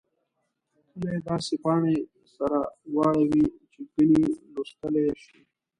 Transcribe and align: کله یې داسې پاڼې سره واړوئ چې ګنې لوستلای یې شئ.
کله 0.89 1.07
یې 1.13 1.19
داسې 1.27 1.55
پاڼې 1.63 1.97
سره 2.35 2.59
واړوئ 2.95 3.45
چې 3.71 3.79
ګنې 3.93 4.23
لوستلای 4.53 5.03
یې 5.07 5.13
شئ. 5.23 5.39